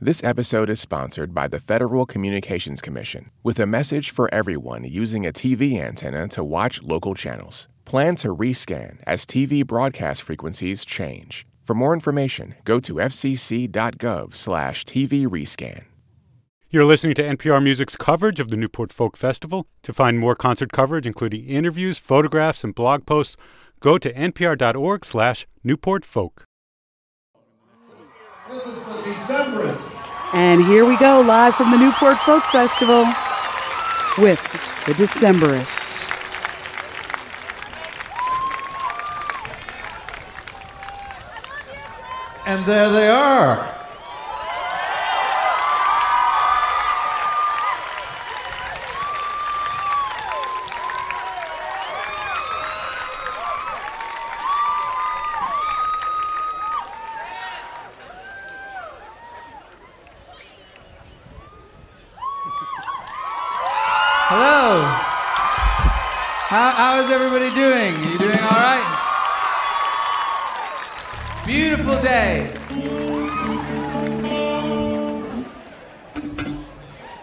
[0.00, 5.26] This episode is sponsored by the Federal Communications Commission with a message for everyone using
[5.26, 7.66] a TV antenna to watch local channels.
[7.84, 11.44] Plan to rescan as TV broadcast frequencies change.
[11.64, 13.66] For more information, go to fcc.gov/tv
[15.26, 15.84] rescan.
[16.70, 19.66] You're listening to NPR Music's coverage of the Newport Folk Festival.
[19.82, 23.36] To find more concert coverage, including interviews, photographs, and blog posts,
[23.80, 25.04] go to npr.org
[29.28, 29.64] slash newportfolk.
[29.64, 30.34] This is the Decemberists.
[30.34, 33.04] And here we go, live from the Newport Folk Festival
[34.18, 34.42] with
[34.86, 36.10] the Decemberists.
[42.46, 43.77] And there they are.
[71.48, 72.52] Beautiful day.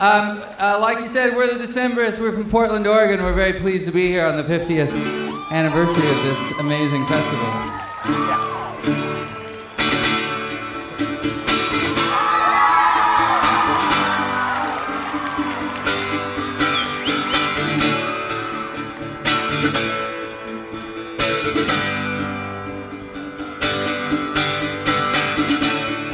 [0.00, 2.18] Um, uh, like you said, we're the Decemberists.
[2.18, 3.22] We're from Portland, Oregon.
[3.22, 4.90] We're very pleased to be here on the 50th
[5.52, 8.47] anniversary of this amazing festival.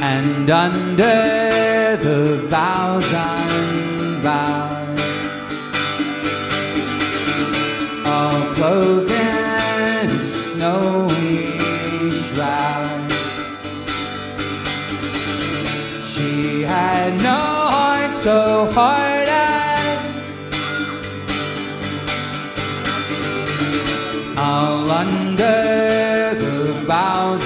[0.07, 4.99] And under the boughs unbound,
[8.05, 11.57] all clothed in snowy
[12.21, 13.11] shroud,
[16.11, 17.41] she had no
[17.75, 19.25] heart so hard
[24.37, 27.44] all under the boughs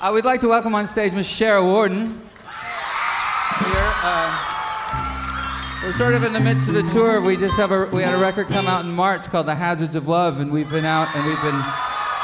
[0.00, 2.06] I would like to welcome on stage Miss Shara Worden.
[2.06, 7.20] Here, uh, we're sort of in the midst of a tour.
[7.20, 9.96] We just have a we had a record come out in March called The Hazards
[9.96, 11.60] of Love, and we've been out and we've been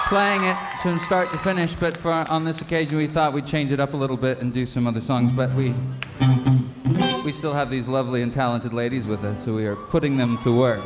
[0.06, 1.74] playing it from start to finish.
[1.74, 4.54] But for on this occasion, we thought we'd change it up a little bit and
[4.54, 5.32] do some other songs.
[5.32, 5.74] But we
[7.24, 10.38] we still have these lovely and talented ladies with us, so we are putting them
[10.44, 10.84] to work.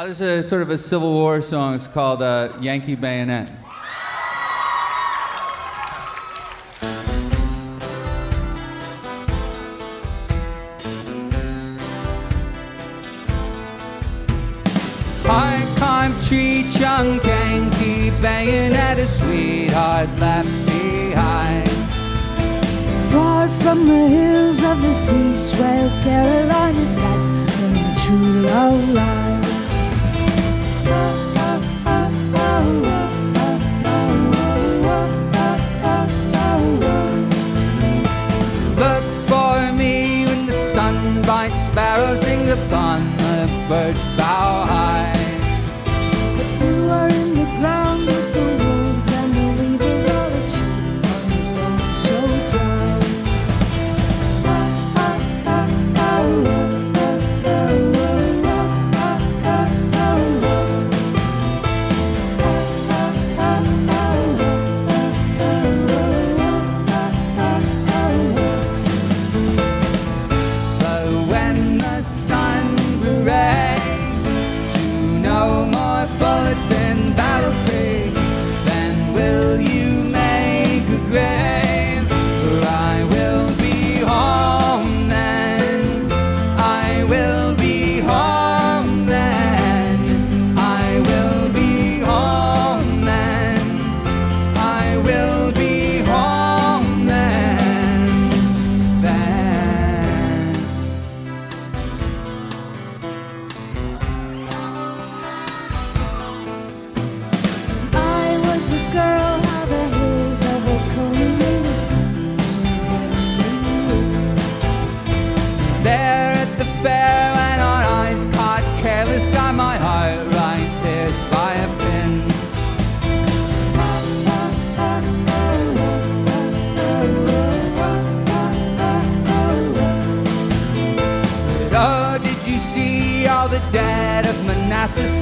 [0.00, 1.74] Uh, this is a sort of a Civil War song.
[1.74, 3.50] It's called uh, Yankee Bayonet.
[15.22, 21.68] High climb tree trunk, Yankee bayonet, a sweetheart left behind.
[23.12, 29.19] Far from the hills of the sea swelled Carolinas, that's when true love lies.
[43.70, 44.39] Bird's bough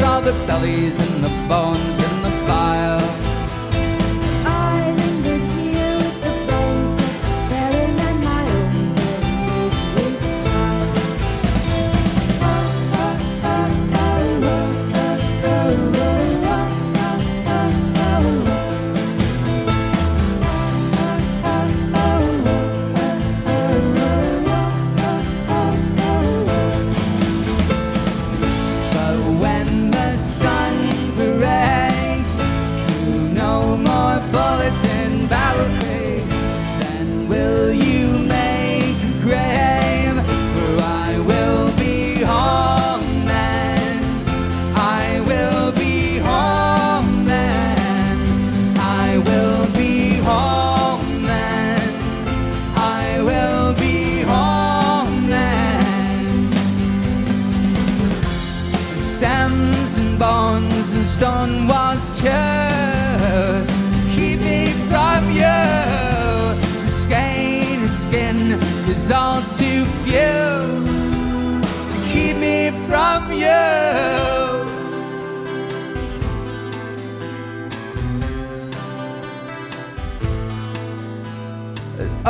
[0.01, 1.98] All the bellies and the bones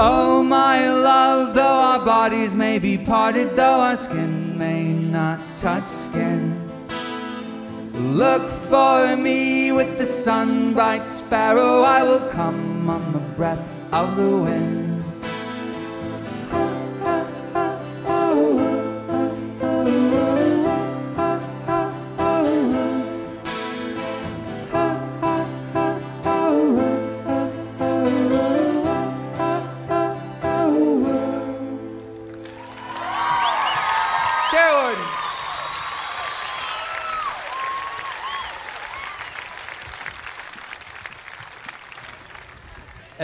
[0.01, 5.89] Oh, my love, though our bodies may be parted, though our skin may not touch
[5.89, 6.55] skin.
[7.93, 14.15] Look for me with the sun bright sparrow, I will come on the breath of
[14.17, 14.88] the wind.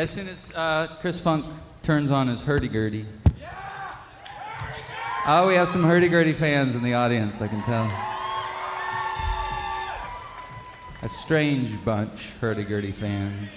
[0.05, 1.47] As soon as uh, Chris Funk
[1.83, 3.07] turns on his hurdy-gurdy.
[5.27, 7.91] Oh, we have some hurdy-gurdy fans in the audience, I can tell.
[11.01, 13.49] A strange bunch, hurdy-gurdy fans.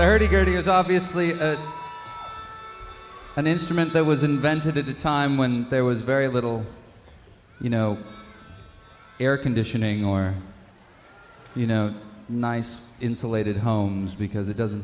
[0.00, 1.58] The hurdy-gurdy is obviously a,
[3.36, 6.64] an instrument that was invented at a time when there was very little,
[7.60, 7.98] you know,
[9.20, 10.34] air conditioning or,
[11.54, 11.94] you know,
[12.30, 14.82] nice insulated homes because it doesn't.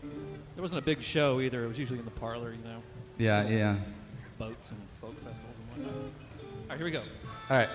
[0.00, 1.66] There wasn't a big show either.
[1.66, 2.82] It was usually in the parlor, you know,
[3.18, 3.76] Yeah, yeah.
[4.38, 6.02] boats and folk festivals and whatnot.
[6.02, 6.10] All
[6.70, 7.02] right, here we go.
[7.50, 7.68] All right.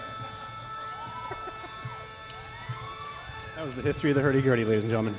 [3.57, 5.13] That was the history of the hurdy-gurdy, ladies and gentlemen.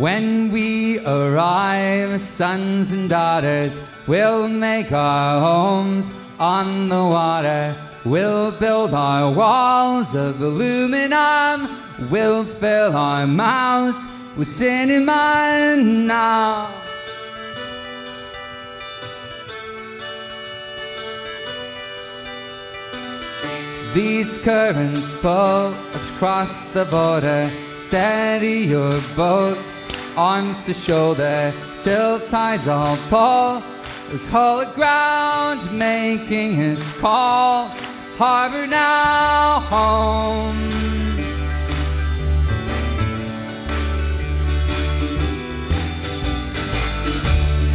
[0.00, 7.76] When we arrive, sons and daughters, we'll make our homes on the water.
[8.06, 11.68] We'll build our walls of aluminum.
[12.08, 13.98] We'll fill our mouths
[14.38, 16.72] with cinnamon now.
[23.92, 27.52] These currents pull us across the border.
[27.80, 29.79] Steady your boats,
[30.20, 31.50] arms to shoulder,
[31.80, 33.62] till tides all pull.
[34.10, 37.68] This hull ground making his call.
[38.18, 40.58] Harbor now home.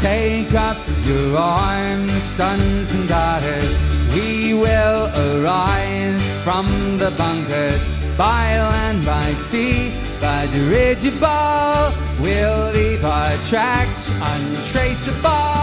[0.02, 3.74] Take up your arms, sons and daughters.
[4.14, 6.68] We will arise from
[7.00, 7.72] the bunker
[8.16, 12.05] by land, by sea, by the dirigible.
[12.20, 15.55] We'll leave our tracks untraceable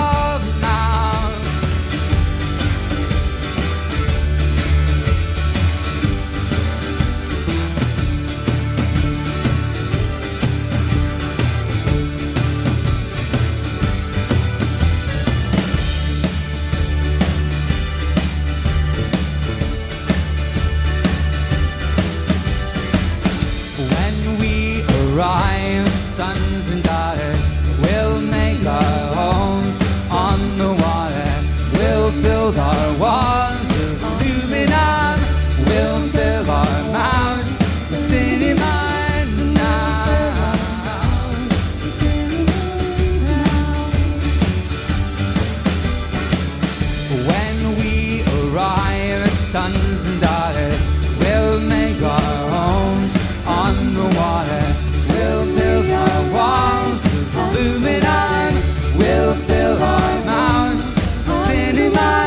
[49.52, 50.80] sons and daughters,
[51.18, 53.12] we'll make our homes
[53.46, 54.64] on the water.
[55.10, 58.54] We'll build our walls with aluminum.
[58.96, 60.86] We'll fill our mouths
[61.26, 62.22] with cinnamon.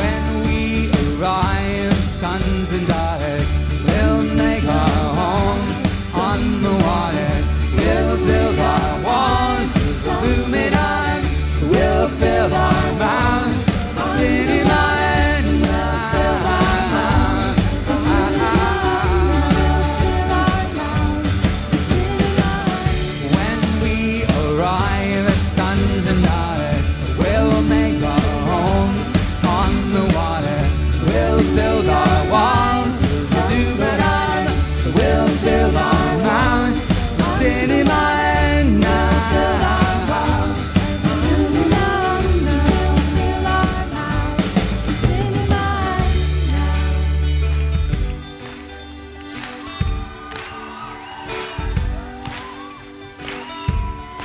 [0.00, 3.48] When we arrive, sons and daughters,
[3.86, 5.78] we'll make our homes
[6.12, 7.33] on the water.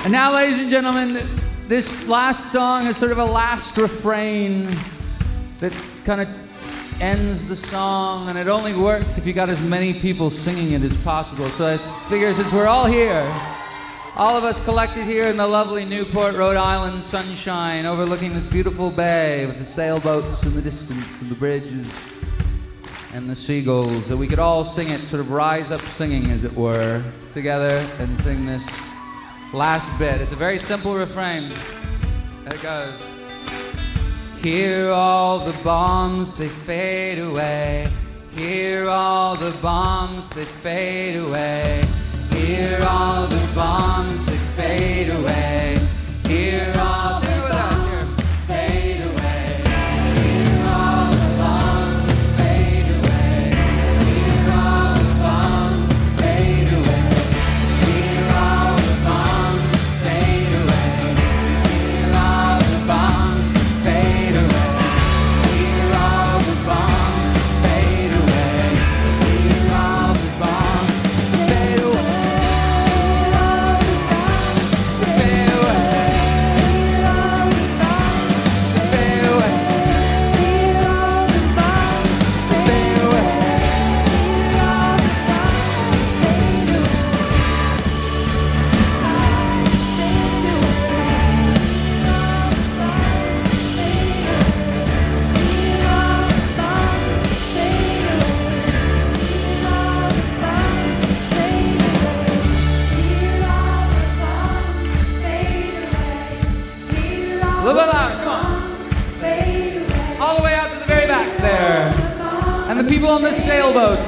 [0.10, 1.24] And now, ladies and gentlemen,
[1.68, 4.76] this last song is sort of a last refrain
[5.60, 5.72] that
[6.04, 6.28] kind of
[7.00, 10.82] ends the song, and it only works if you got as many people singing it
[10.82, 11.48] as possible.
[11.52, 11.78] So I
[12.10, 13.22] figure since we're all here,
[14.16, 18.90] all of us collected here in the lovely Newport, Rhode Island sunshine, overlooking this beautiful
[18.90, 21.88] bay with the sailboats in the distance and the bridges
[23.14, 26.46] and the seagulls, that we could all sing it, sort of rise up singing, as
[26.46, 28.68] it were, together and sing this
[29.54, 30.22] last bit.
[30.22, 31.52] It's a very simple refrain.
[32.46, 32.94] It goes.
[34.42, 37.92] Hear all the bombs, they fade away.
[38.32, 41.82] Hear all the bombs they fade away.
[42.32, 45.76] Hear all the bombs they fade away.
[46.28, 46.74] Hear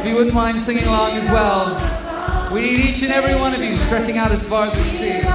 [0.02, 2.52] if you wouldn't mind singing along as well.
[2.52, 4.96] We need each and every one of you stretching out as far as we can
[4.96, 5.31] see.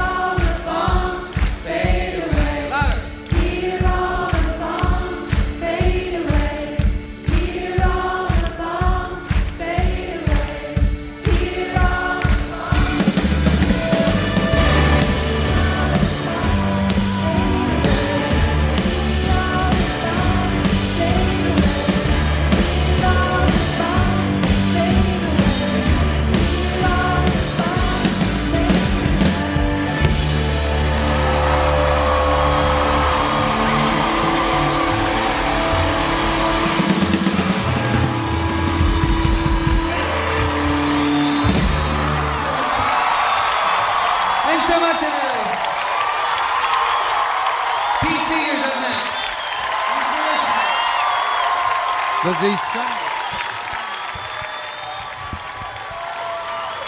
[52.40, 53.02] December.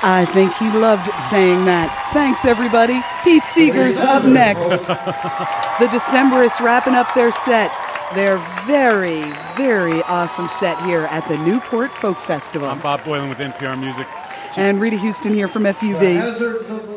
[0.00, 1.90] I think he loved saying that.
[2.12, 3.02] Thanks, everybody.
[3.24, 4.88] Pete Seeger's up next.
[5.78, 7.70] The Decemberists wrapping up their set.
[8.12, 9.22] Their very,
[9.56, 12.66] very awesome set here at the Newport Folk Festival.
[12.68, 14.08] I'm Bob Boilen with NPR Music.
[14.56, 16.16] And Rita Houston here from The FUV.
[16.16, 16.96] hazards of the